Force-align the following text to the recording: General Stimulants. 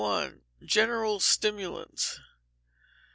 General 0.65 1.19
Stimulants. 1.19 2.19